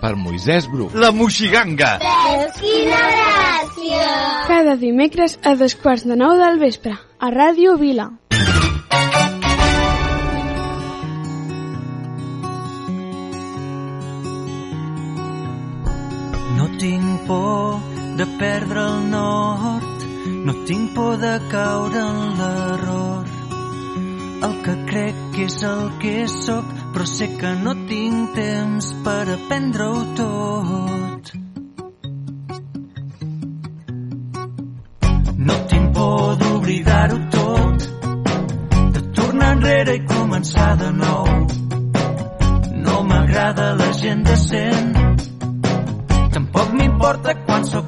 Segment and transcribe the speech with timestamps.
[0.00, 0.88] per Moisès Bru.
[0.94, 1.98] La Moixiganga!
[2.58, 4.08] Quina gràcia!
[4.48, 8.10] Cada dimecres a dos quarts de nou del vespre, a Ràdio Vila.
[16.58, 17.80] No tinc por
[18.18, 20.06] de perdre el nord,
[20.46, 23.37] no tinc por de caure en l'error.
[24.46, 29.24] El que crec que és el que sóc, però sé que no tinc temps per
[29.34, 31.32] aprendre-ho tot.
[35.48, 37.88] No tinc por d'oblidar-ho tot,
[38.94, 41.34] de tornar enrere i començar de nou.
[42.86, 44.94] No m'agrada la gent decent,
[46.38, 47.87] Tampoc m'importa quan sóc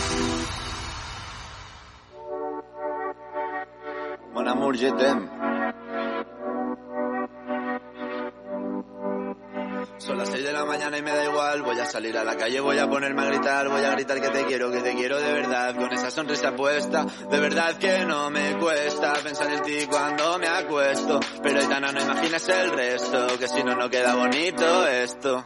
[12.31, 14.93] La calle, voy a ponerme a gritar, voy a gritar que te quiero, que te
[14.93, 19.61] quiero de verdad, con esa sonrisa puesta, de verdad que no me cuesta pensar en
[19.63, 24.15] ti cuando me acuesto, pero Aitana no imaginas el resto, que si no, no queda
[24.15, 25.45] bonito esto.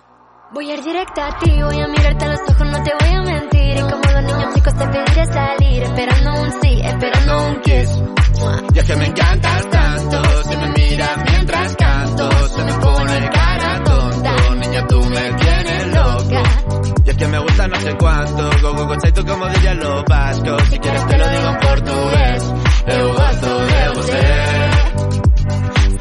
[0.52, 3.16] Voy a ir directo a ti, voy a mirarte a los ojos, no te voy
[3.16, 3.78] a mentir.
[3.78, 8.04] Y como los niños chicos te pediré salir, esperando un sí, esperando un kiss.
[8.76, 13.84] Y es que me encantas tanto, si me miras mientras canto, se me pone cara
[13.84, 15.45] tonto, niña tú me
[17.18, 18.96] que me gusta no sé cuánto, go, go, go,
[20.08, 22.54] vasco, si quieres te lo digo en portugués.
[22.88, 24.22] Eu gosto de você.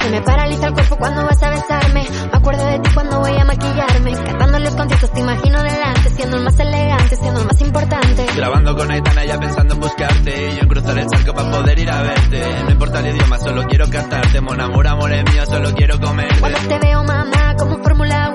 [0.03, 2.07] Se me paraliza el cuerpo cuando vas a besarme.
[2.31, 4.13] Me acuerdo de ti cuando voy a maquillarme.
[4.13, 6.11] Cantando los conciertos te imagino delante.
[6.11, 8.27] Siendo el más elegante, siendo el más importante.
[8.37, 11.79] Grabando con Aitana ya pensando en buscarte Y yo en cruzar el charco para poder
[11.79, 15.47] ir a verte No importa el idioma, solo quiero cantarte Mon amor, amor es mío,
[15.47, 18.34] solo quiero comerte Cuando te veo, mamá, como Fórmula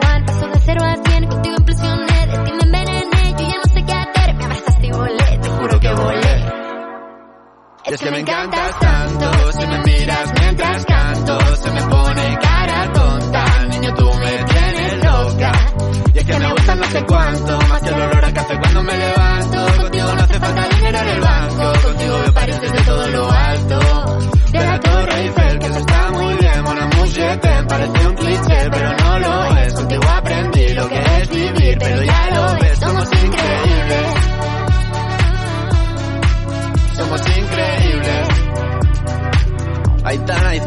[7.90, 12.94] Y es que me encantas tanto Si me miras mientras canto Se me pone cara
[12.94, 13.66] tonta.
[13.66, 15.52] Niño, tú me tienes loca.
[16.14, 18.84] Y es que me gusta no sé cuánto Más que el olor a café cuando
[18.84, 19.82] me levanto.
[19.82, 23.80] Contigo no hace falta dinero en el banco Contigo me pareces de todo lo alto.
[24.52, 28.16] De la Torre Eiffel Que eso está muy bien Mon amour, je t'aime Parece un
[28.16, 29.74] cliché pero no lo es.
[29.74, 34.06] Contigo aprendí lo que es vivir Pero ya lo ves, somos increíbles.
[36.96, 37.49] Somos increíbles.
[40.10, 40.58] Ahí está, ahí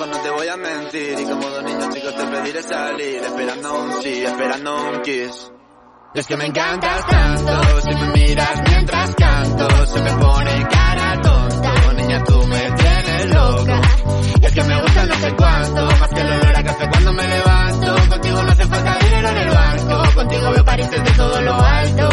[0.00, 1.18] ojos, no te voy a mentir.
[1.18, 5.52] Y como dos niños chicos te pediré salir, esperando un sí, esperando un kiss.
[6.14, 11.20] Y es que me encantas tanto, si me miras mientras canto, se me pone cara
[11.20, 11.92] tonta.
[11.94, 13.80] Niña, tú me tienes loca.
[14.40, 17.12] Y es que me gusta no sé cuánto, más que el olor a café cuando
[17.12, 17.96] me levanto.
[18.08, 22.08] Contigo no hace falta dinero en el banco, contigo veo París desde todo lo alto.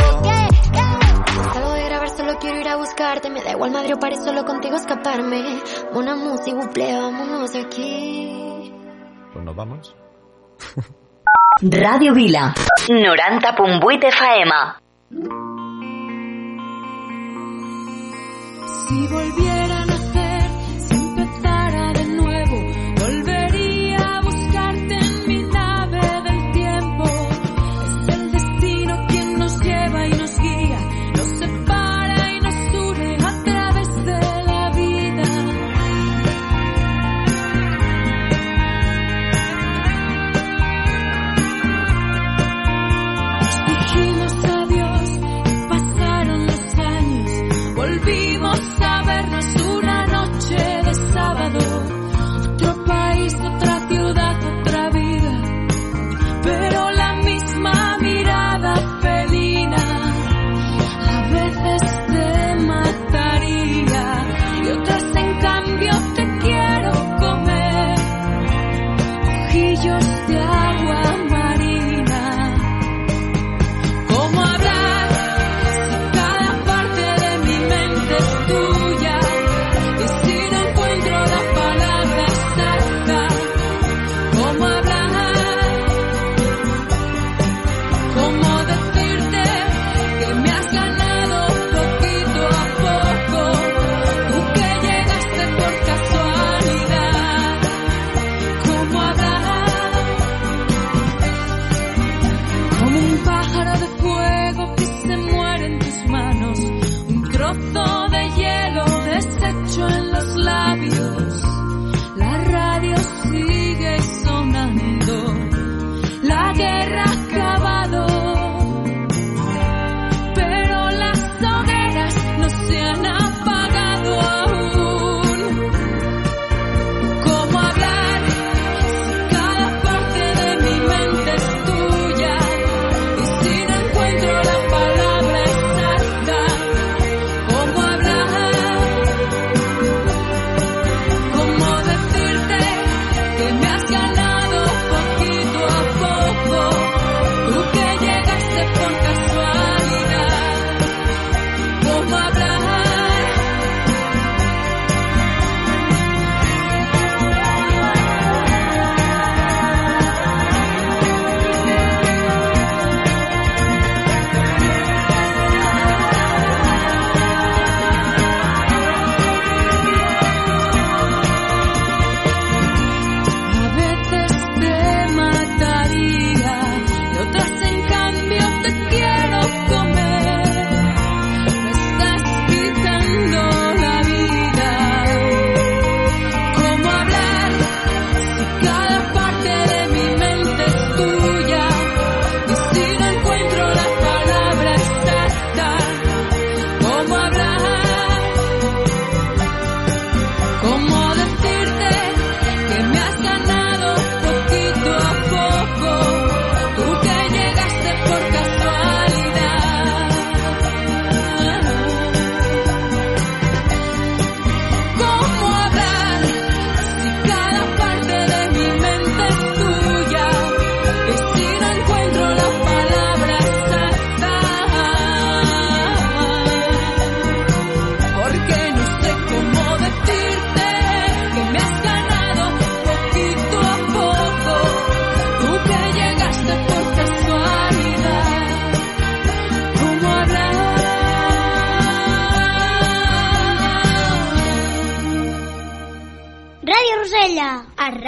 [2.27, 5.61] Solo quiero ir a buscarte, me da igual madre o París, solo contigo escaparme.
[5.93, 8.69] Una música, buple, vámonos aquí.
[9.31, 9.95] Pues nos vamos.
[11.61, 12.53] Radio Vila.
[12.89, 14.51] 90.8 FM.
[18.89, 19.76] Si volviera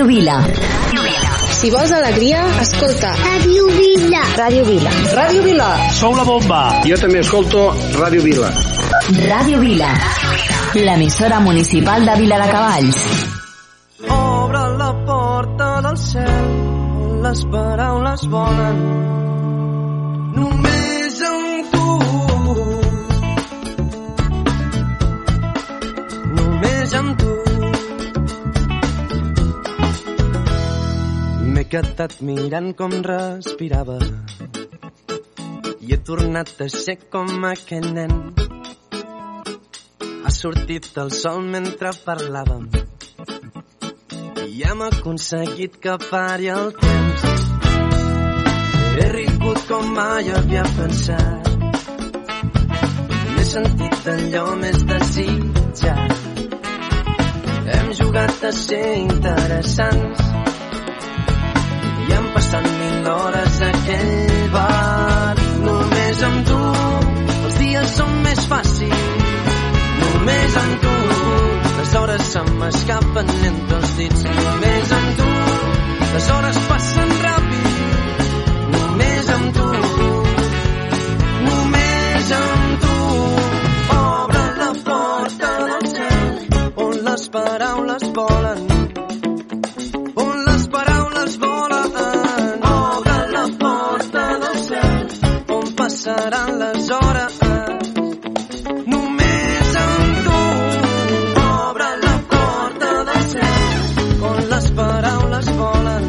[0.00, 0.36] Ràdio Vila.
[1.52, 3.10] Si vols alegria, escolta.
[3.20, 4.22] Ràdio Vila.
[4.38, 4.92] Ràdio Vila.
[5.12, 5.66] Ràdio Vila.
[5.92, 6.60] Sou la bomba.
[6.88, 7.66] Jo també escolto
[7.98, 8.48] Ràdio Vila.
[9.28, 9.90] Ràdio Vila.
[10.72, 13.04] L'emissora municipal de Vila de Cavalls.
[14.16, 16.50] Obre la porta del cel
[17.04, 18.84] on les paraules volen
[32.00, 33.98] Quedat mirant com respirava
[35.84, 38.14] i he tornat a ser com aquell nen.
[40.24, 42.64] Ha sortit el sol mentre parlàvem
[44.46, 47.28] i hem aconseguit que pari el temps.
[48.96, 51.52] He rigut com mai havia pensat.
[53.36, 56.18] M'he sentit allò més desitjat.
[57.76, 60.29] Hem jugat a ser interessants
[63.10, 65.34] hores aquell bar.
[65.66, 66.60] Només amb tu
[67.44, 69.36] els dies són més fàcils.
[70.04, 70.94] Només amb tu
[71.78, 74.24] les hores se m'escapen entre els dits.
[74.40, 75.28] Només amb tu
[76.14, 78.24] les hores passen ràpid.
[78.76, 79.68] Només amb tu,
[81.48, 82.96] només amb tu.
[83.98, 86.30] Obre la porta del cel
[86.86, 87.28] on les
[96.20, 97.38] passaran les hores.
[98.92, 100.40] Només amb tu.
[101.42, 106.04] Obre la porta del cel on les paraules volen.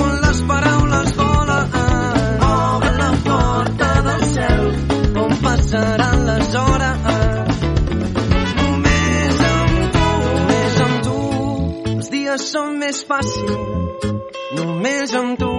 [0.00, 1.72] On les paraules volen.
[2.50, 4.64] Obre la porta del cel
[5.24, 7.62] on passaran les hores.
[8.60, 11.16] Només amb tu, només amb tu,
[11.94, 14.10] els dies són més fàcils.
[14.60, 15.52] Només amb tu,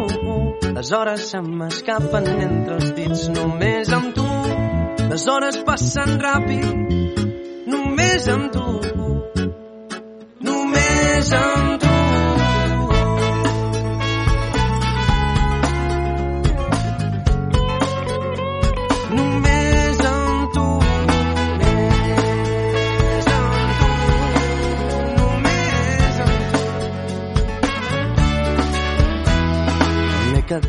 [0.83, 3.21] les hores se m'escapen entre els dits.
[3.31, 4.25] Només amb tu,
[5.13, 6.91] les hores passen ràpid.
[7.71, 8.65] Només amb tu,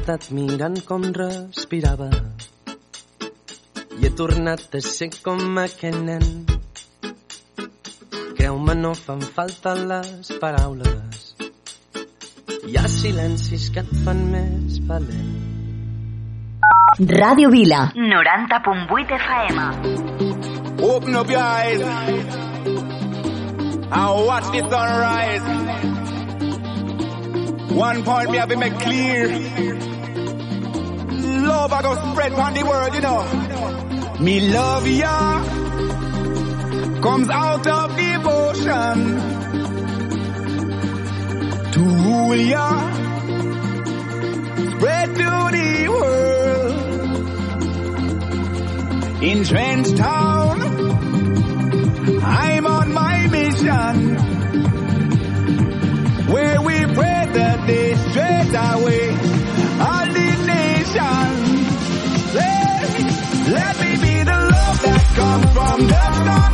[0.05, 2.11] Quedat mirant com respirava
[3.97, 6.27] i he tornat a ser com aquell nen.
[8.37, 11.23] Creu-me, no fan falta les paraules.
[12.69, 15.33] Hi ha silencis que et fan més valent.
[17.15, 17.81] Ràdio Vila.
[17.97, 19.59] 90.8 FM.
[20.91, 21.81] Open up your eyes
[23.89, 25.49] and watch the sunrise.
[27.81, 29.94] One point me have to make clear.
[31.47, 33.23] Love I go spread on the world, you know.
[34.21, 35.45] Me love ya
[37.03, 39.21] comes out of devotion
[41.73, 42.91] to rule ya,
[44.73, 46.75] spread to the world.
[49.23, 50.63] In Trench Town,
[52.23, 54.17] I'm on my mission.
[56.33, 59.11] Where we pray that they straight away
[59.87, 61.34] all the nation.
[65.15, 66.54] come from the start.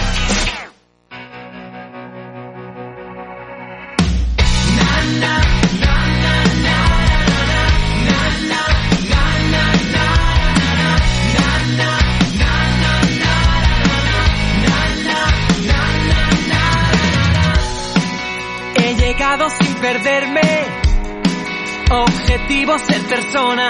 [22.51, 23.69] Objetivo ser persona.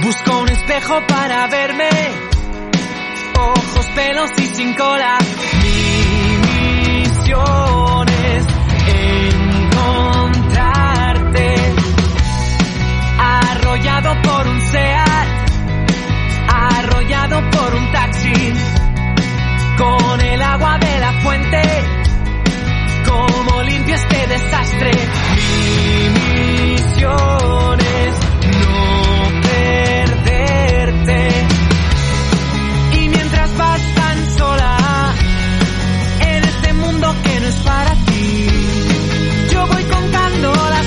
[0.00, 1.88] Busco un espejo para verme.
[3.36, 5.18] Ojos, pelos y sin cola.
[5.60, 6.38] Mi
[7.00, 8.46] misión es
[9.74, 11.54] encontrarte.
[13.18, 15.28] Arrollado por un SEAT.
[16.48, 18.52] Arrollado por un taxi.
[19.78, 22.01] Con el agua de la fuente
[23.12, 24.90] cómo limpio este desastre.
[25.36, 28.14] Mi misión es
[28.62, 31.28] no perderte.
[33.00, 35.14] Y mientras vas tan sola
[36.20, 38.46] en este mundo que no es para ti,
[39.52, 40.81] yo voy contando las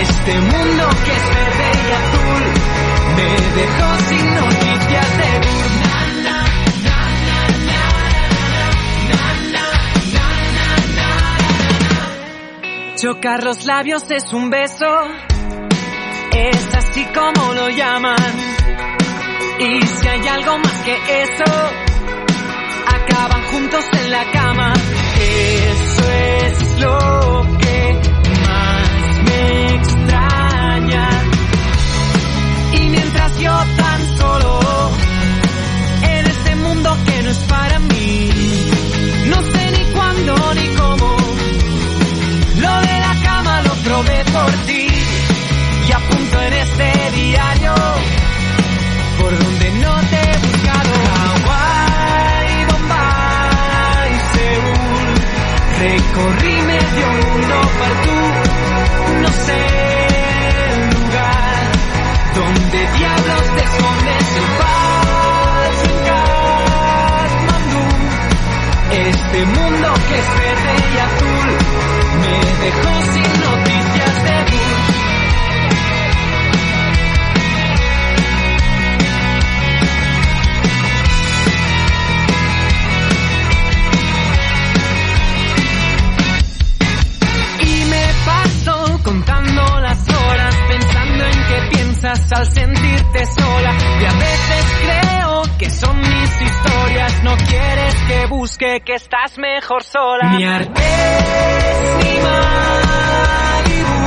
[0.00, 2.44] este mundo que es verde y azul
[3.16, 3.30] me
[3.60, 5.30] dejó sin noticias de.
[12.96, 14.86] Chocar los labios es un beso,
[16.32, 18.18] es así como lo llaman.
[19.58, 21.44] Y si hay algo más que eso,
[22.86, 24.74] acaban juntos en la cama.
[25.22, 28.00] Eso es lo que
[28.46, 28.90] más
[29.26, 31.08] me extraña.
[32.72, 34.60] Y mientras yo tan solo
[36.02, 37.89] en este mundo que no es para mí.
[92.32, 93.74] Al sentirte sola.
[94.00, 94.99] Y a veces que
[95.70, 97.22] son mis historias.
[97.22, 100.32] No quieres que busque que estás mejor sola.
[100.32, 103.98] Ni Artés ni Malibu.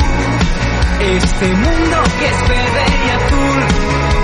[1.18, 3.60] Este mundo que es verde y azul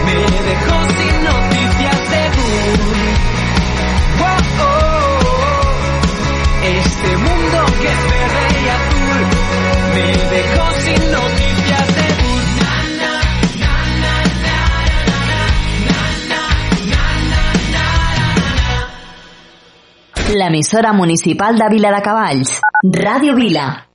[0.05, 0.15] me
[0.49, 3.03] dejó sin noticias de Bull.
[4.19, 5.67] Wow, oh, oh.
[6.63, 9.21] Este mundo que es verde y azul
[9.95, 11.48] me dejó sin noticias
[20.29, 22.59] L'emissora municipal de Viladecavalls.
[22.85, 23.88] Ràdio Vila.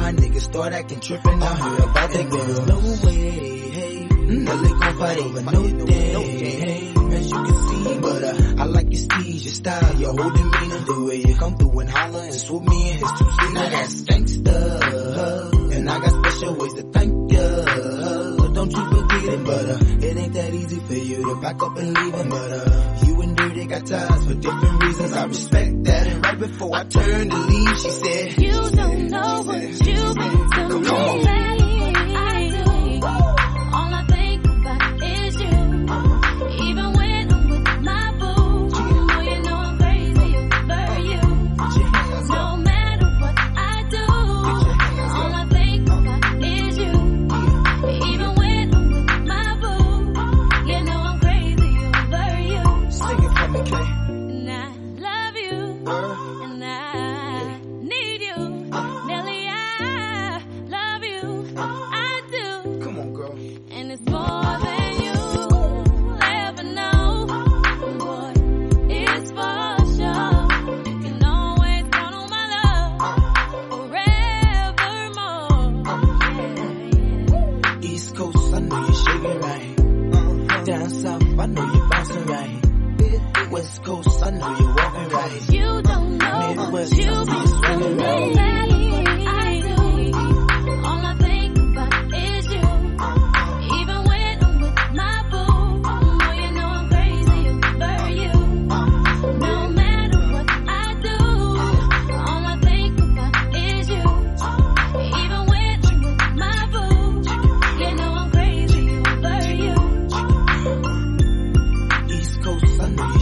[0.00, 0.06] Word.
[0.06, 1.42] I know how niggas start acting trippin'.
[1.42, 2.66] I heard about that girl.
[2.66, 4.08] No way, hey.
[4.10, 6.12] Now they gon' fight over no day,
[6.60, 6.94] hey.
[7.10, 10.68] As you can see, but uh, I like your steez, your style, your holding me,
[10.86, 13.52] the way you come through and holler and swoop me in his two seat.
[13.52, 17.46] Now that's gangsta, and I got special ways to thank ya.
[18.52, 21.76] Don't you forget it, but uh, it ain't that easy for you to back up
[21.78, 22.28] and leave him.
[22.28, 25.12] But uh, you and Dirty got ties for different reasons.
[25.12, 26.06] I respect that.
[26.06, 30.50] And right before I turned to leave, she said, You don't know what you mean
[30.50, 31.49] to me.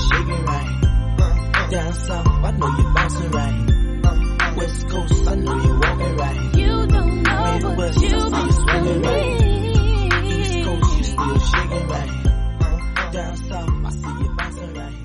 [0.08, 1.68] Shaking right.
[1.70, 4.56] Down south, I know you're bouncing right.
[4.56, 6.56] West Coast, I know you're walking right.
[6.56, 10.24] You don't know what Midwest, you I see you to right.
[10.24, 13.12] East Coast, you still shaking right.
[13.12, 14.98] Down south, I see you bouncing right.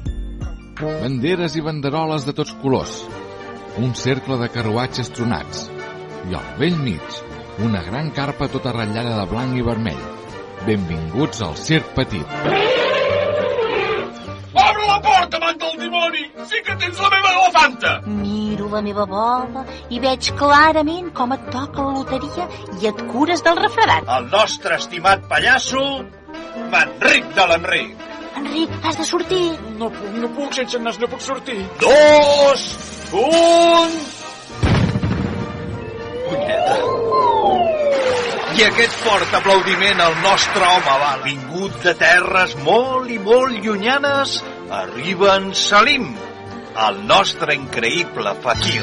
[1.04, 2.96] Banderes i banderoles de tots colors.
[3.78, 5.68] Un cercle de carruatges tronats.
[6.32, 7.24] I al vell mig,
[7.60, 10.06] una gran carpa tota ratllada de blanc i vermell.
[10.66, 12.73] Benvinguts al Circ Petit.
[16.49, 17.91] Sí que tens la meva elefanta!
[18.06, 22.47] Miro la meva bola i veig clarament com et toca la loteria
[22.82, 24.10] i et cures del refredat.
[24.17, 25.84] El nostre estimat pallasso,
[26.73, 28.10] Manric de l'Enric.
[28.41, 29.45] Enric, has de sortir.
[29.77, 31.60] No puc, no puc, sense nas no puc sortir.
[31.82, 32.65] Dos,
[33.21, 33.95] un...
[36.27, 36.77] Punyeta.
[38.53, 44.36] I aquest fort aplaudiment al nostre home va vingut de terres molt i molt llunyanes,
[44.84, 46.12] arriba en Salim,
[46.76, 48.82] el nostre increïble fakir.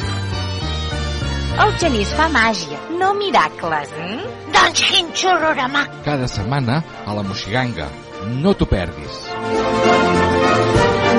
[1.60, 4.20] El Genís fa màgia, no miracles, eh?
[4.54, 5.82] Doncs quin xurrorama.
[6.06, 7.88] Cada setmana a la Moixiganga.
[8.40, 9.18] No t'ho perdis.
[9.30, 11.09] Els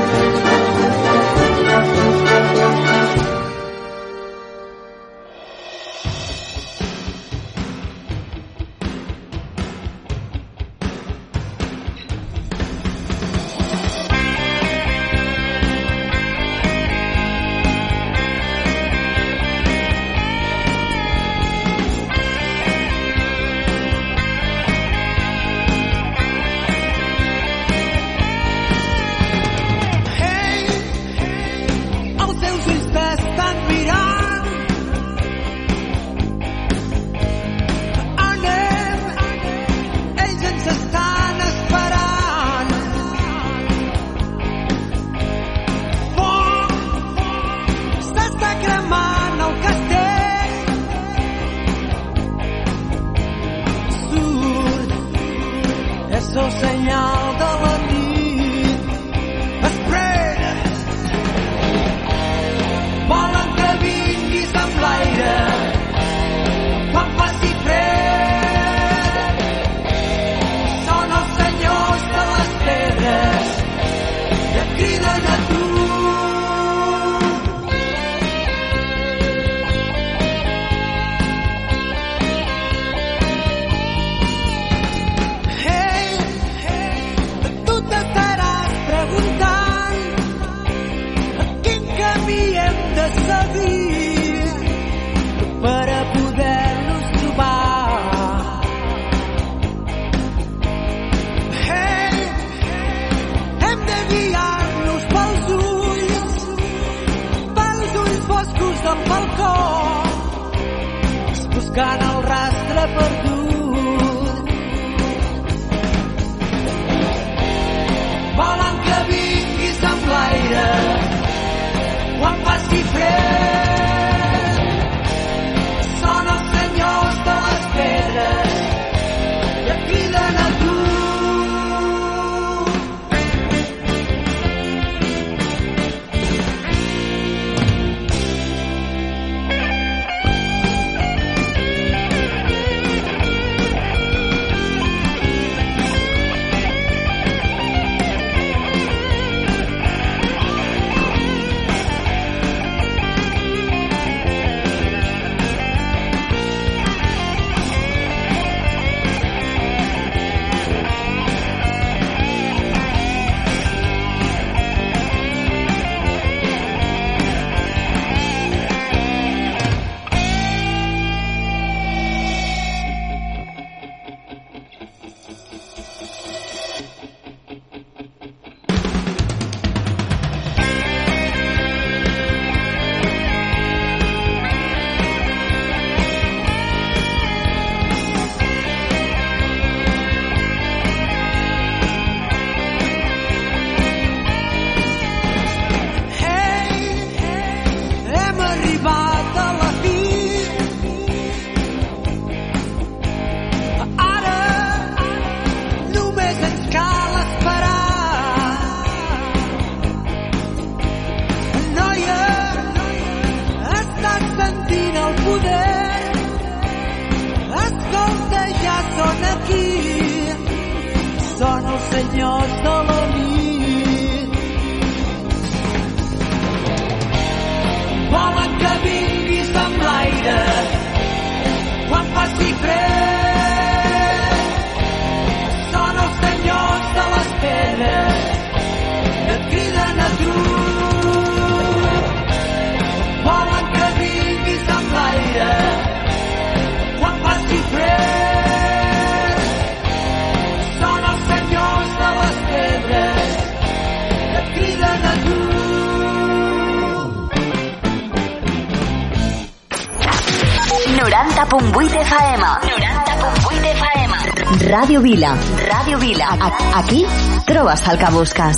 [264.51, 264.71] FM.
[264.71, 265.35] Ràdio Vila.
[265.69, 266.27] Ràdio Vila.
[266.75, 267.05] Aquí
[267.45, 268.57] trobes el que busques.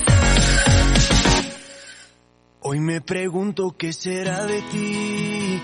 [2.62, 5.62] Hoy me pregunto qué será de ti.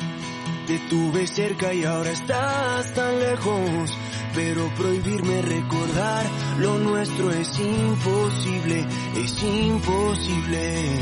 [0.67, 3.97] Te tuve cerca y ahora estás tan lejos.
[4.35, 6.25] Pero prohibirme recordar
[6.59, 10.99] lo nuestro es imposible, es imposible.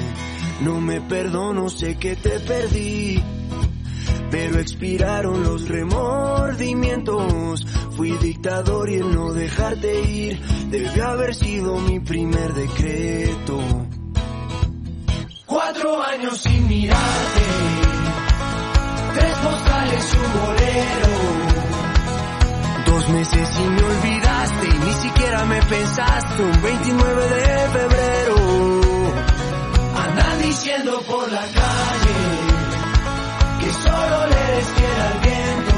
[0.62, 3.22] No me perdono, sé que te perdí.
[4.30, 7.66] Pero expiraron los remordimientos.
[7.96, 13.60] Fui dictador y el no dejarte ir debió haber sido mi primer decreto.
[15.46, 17.42] Cuatro años sin mirarte,
[19.16, 21.08] tres postales y un bolero.
[22.86, 28.36] Dos meses y me olvidaste, y ni siquiera me pensaste, un 29 de febrero.
[29.96, 32.47] Andan diciendo por la calle
[33.68, 35.76] que solo le eres fiel al viento.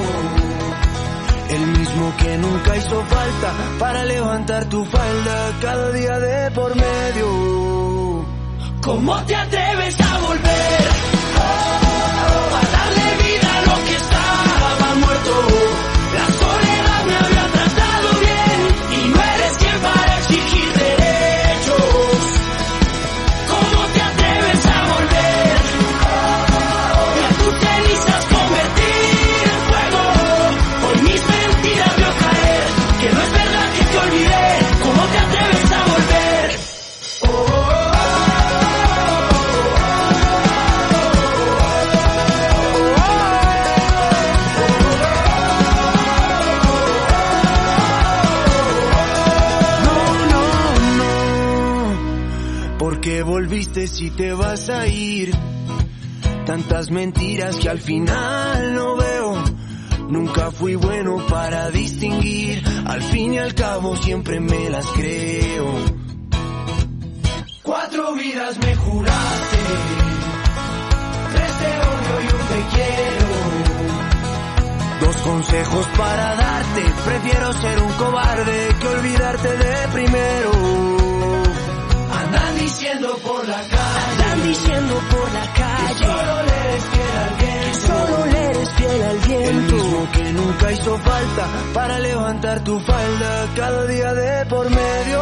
[1.56, 8.26] El mismo que nunca hizo falta para levantar tu falda cada día de por medio.
[8.82, 10.84] ¿Cómo te atreves a volver?
[11.42, 15.89] Oh, a darle vida a lo que estaba muerto.
[54.00, 55.30] Si te vas a ir?
[56.46, 59.44] Tantas mentiras que al final no veo.
[60.08, 62.64] Nunca fui bueno para distinguir.
[62.86, 65.66] Al fin y al cabo siempre me las creo.
[67.62, 69.58] Cuatro vidas me juraste.
[71.34, 73.28] Tres te odio y un te quiero.
[75.02, 76.84] Dos consejos para darte.
[77.04, 80.99] Prefiero ser un cobarde que olvidarte de primero.
[82.30, 84.12] Andan diciendo por la calle.
[84.12, 85.80] Andan diciendo por la calle.
[85.90, 87.46] Que solo le eres fiel al viento.
[87.50, 89.50] Que solo le eres fiel al viento.
[89.50, 95.22] El mismo que nunca hizo falta para levantar tu falda cada día de por medio.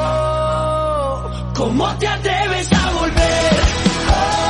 [1.56, 3.54] ¿Cómo te atreves a volver?
[4.10, 4.47] Oh,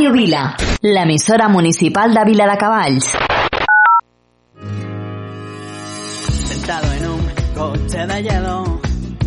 [0.00, 0.56] Ràdio Vila,
[1.48, 3.04] municipal de Vila de Cavalls.
[6.48, 8.80] Sentado en un coche de hielo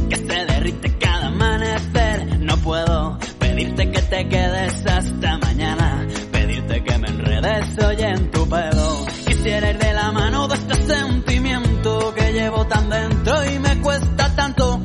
[0.10, 2.40] que se derrite cada amanecer.
[2.40, 8.50] No puedo pedirte que te quedes hasta mañana, pedirte que me enredes hoy en tu
[8.50, 9.06] pelo.
[9.28, 14.36] Quisiera ir de la mano de este sentimiento que llevo tan dentro y me cuesta
[14.36, 14.82] tanto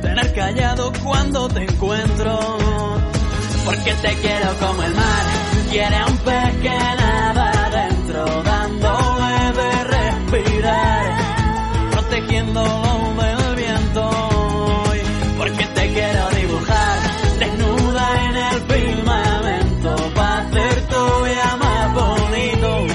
[0.00, 2.67] tener callado cuando te encuentro.
[3.88, 5.24] Porque te quiero como el mar,
[5.70, 11.04] quiere a un pez que nada adentro, dándole de respirar.
[11.92, 14.10] Protegiéndolo del viento.
[15.38, 16.98] Porque te quiero dibujar
[17.38, 19.96] desnuda en el firmamento.
[20.14, 22.86] Para hacer tu vida más bonito,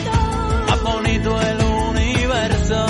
[0.67, 2.85] más bonito el universo.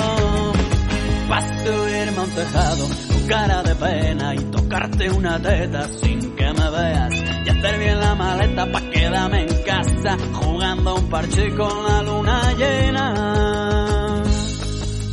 [1.26, 6.52] Para subirme a un tejado con cara de pena y tocarte una teta sin que
[6.52, 7.33] me veas
[7.64, 14.22] hacer bien la maleta pa' quedarme en casa jugando un parche con la luna llena.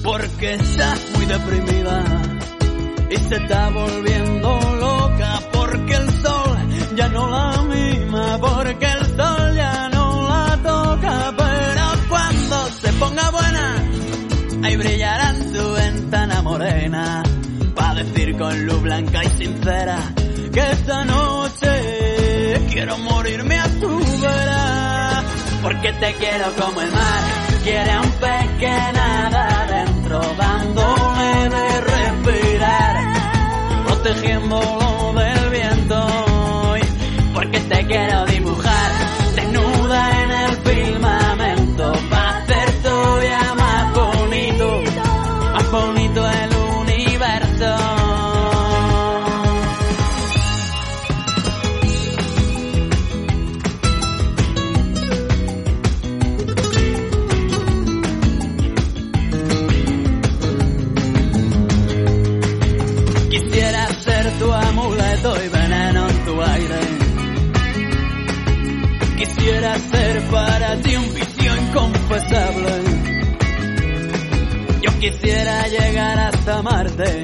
[0.03, 2.03] Porque estás muy deprimida
[3.09, 5.39] y se está volviendo loca.
[5.53, 6.57] Porque el sol
[6.95, 13.29] ya no la mima, porque el sol ya no la toca, pero cuando se ponga
[13.29, 13.75] buena,
[14.63, 17.23] ahí brillará en tu ventana morena,
[17.75, 19.97] pa' decir con luz blanca y sincera
[20.51, 21.70] que esta noche
[22.81, 25.23] quiero morirme a tu vera,
[25.61, 27.21] porque te quiero como el mar,
[27.63, 32.95] quiere a un pez que nada adentro, dándole de respirar,
[33.85, 36.30] protegiéndolo del viento,
[75.11, 77.23] quisiera llegar hasta Marte,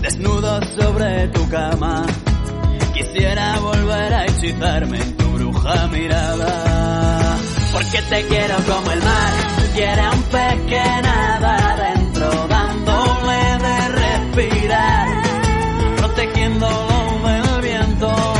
[0.00, 2.06] desnudo sobre tu cama.
[2.94, 7.36] Quisiera volver a hechizarme en tu bruja mirada.
[7.72, 9.32] Porque te quiero como el mar,
[9.74, 15.08] quiere un pez que nada adentro, dándole de respirar,
[15.96, 18.39] protegiéndolo del viento.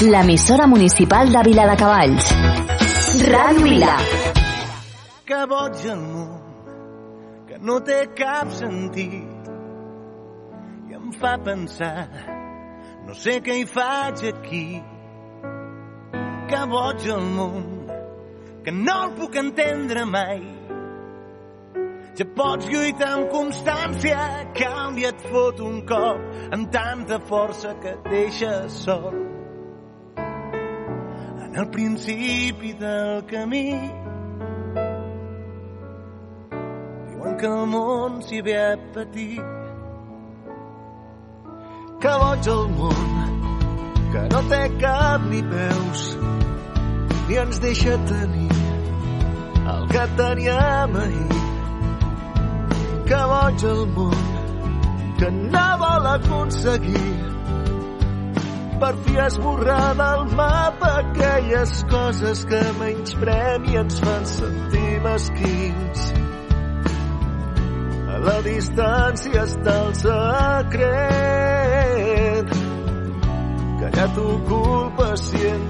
[0.00, 2.26] L'emissora municipal de Vila de Cavalls.
[3.26, 3.96] Ràdio Vila.
[5.26, 6.36] Que boig el món,
[7.48, 9.48] que no té cap sentit.
[10.86, 12.06] I em fa pensar,
[13.08, 14.62] no sé què hi faig aquí.
[16.52, 17.66] Que boig el món,
[18.62, 20.44] que no el puc entendre mai.
[22.14, 24.22] Ja pots lluitar amb constància,
[24.54, 29.27] dia et fot un cop amb tanta força que et deixes sol.
[31.48, 33.70] En el principi del camí
[37.08, 39.40] diuen que el món s'hi ve a patir.
[42.02, 43.08] Que boig el món,
[44.12, 46.04] que no té cap ni peus,
[47.28, 48.48] ni ens deixa tenir
[49.68, 51.38] el que teníem ahir
[53.08, 54.24] que boig el món
[55.18, 57.18] que no vol aconseguir
[58.80, 66.00] per fi esborrar del mapa aquelles coses que menysprem i ens fan sentir mesquins.
[68.14, 70.88] A la distància està el secret
[73.78, 74.06] que ja
[74.48, 75.62] culpa si en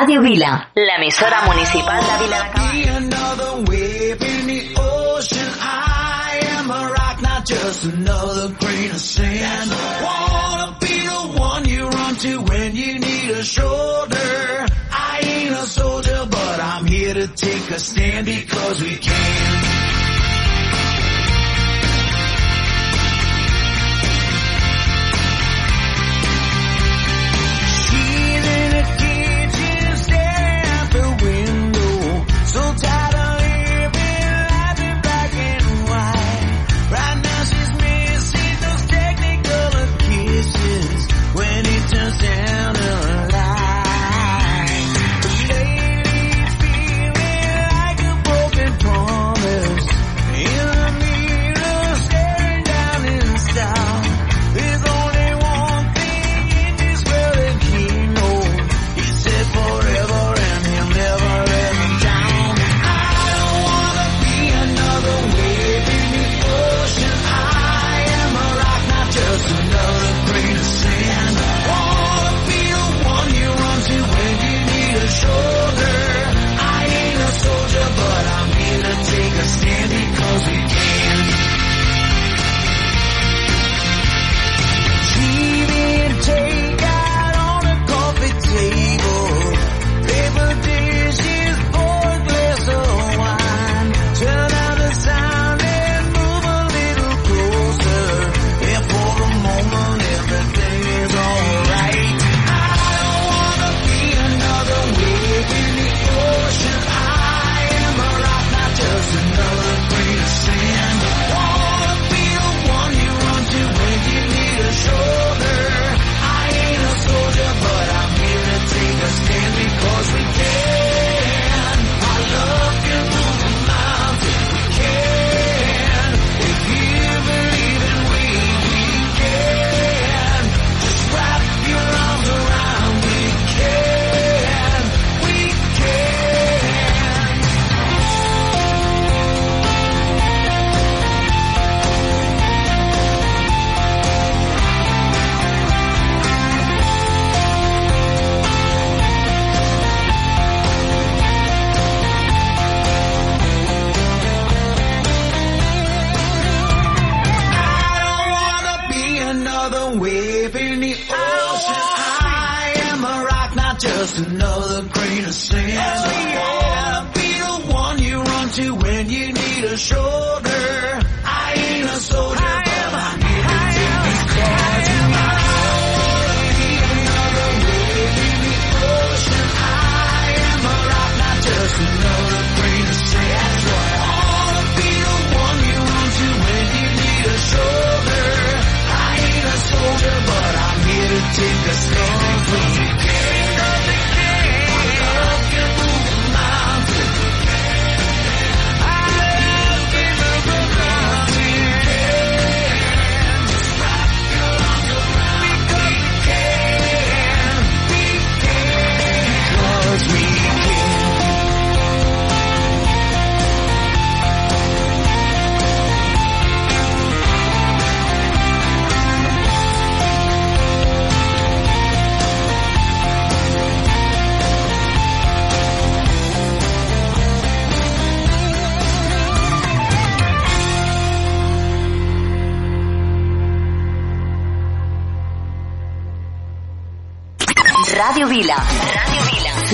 [0.00, 2.50] Radio Vila, la emisora municipal de Vila.
[17.36, 19.69] Take a stand because we can.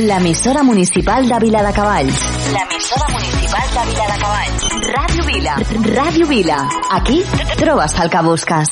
[0.07, 2.21] L'emissora municipal de Vila de Cavalls.
[2.55, 4.69] L'emissora municipal de Vila de Cavalls.
[4.95, 5.57] Ràdio Vila.
[5.97, 6.59] Ràdio Vila.
[6.99, 7.19] Aquí
[7.57, 8.71] trobes el que busques.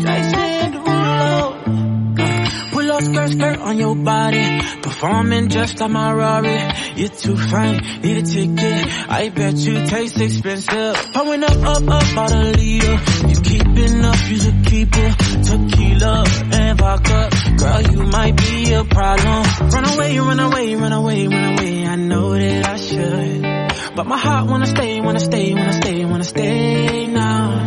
[0.00, 1.54] Jason Derulo.
[2.72, 4.60] Pull up skirt, skirt on your body.
[4.82, 6.58] Performing just like my Rari.
[6.96, 8.86] You're too fine, need a ticket.
[9.08, 10.96] I bet you taste expensive.
[11.12, 12.98] Pouring up, up, up, out a leader.
[13.70, 15.14] Keeping up, you's a keeper.
[15.44, 17.30] Tequila and vodka.
[17.56, 19.44] Girl, you might be a problem.
[19.70, 21.86] Run away, run away, run away, run away.
[21.86, 23.94] I know that I should.
[23.94, 27.66] But my heart wanna stay, wanna stay, wanna stay, wanna stay now.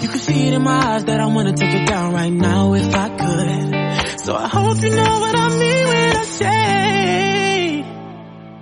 [0.00, 2.74] You can see it in my eyes that I wanna take it down right now
[2.74, 4.20] if I could.
[4.20, 7.84] So I hope you know what I mean when I say,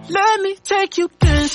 [0.09, 1.48] let me take you dancing.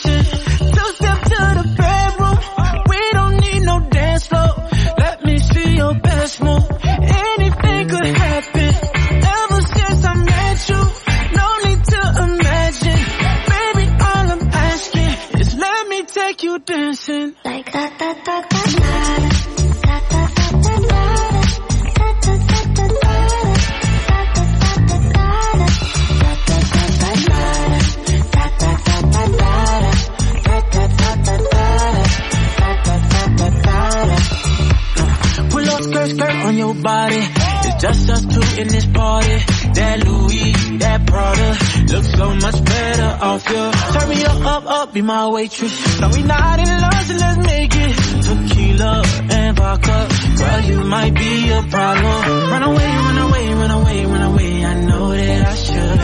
[44.93, 45.99] Be my waitress.
[46.01, 47.95] No, we not in love, so let's make it.
[48.23, 52.49] Tequila and vodka, girl, you might be a problem.
[52.51, 54.65] Run away, run away, run away, run away.
[54.65, 55.97] I know that I should,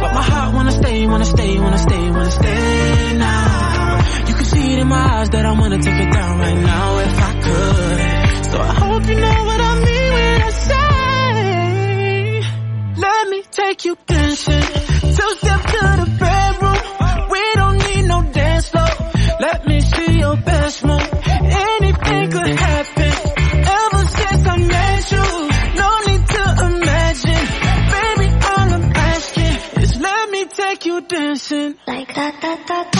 [0.00, 4.26] but my heart wanna stay, wanna stay, wanna stay, wanna stay now.
[4.28, 6.98] You can see it in my eyes that I wanna take it down right now
[6.98, 7.98] if I could.
[8.52, 12.42] So I hope you know what I mean when I say,
[13.00, 14.69] let me take you dancing.
[32.50, 32.99] katakan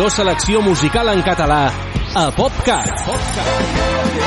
[0.00, 1.68] Millor selecció musical en català
[2.16, 3.04] a PopCat.
[3.04, 4.20] PopCat.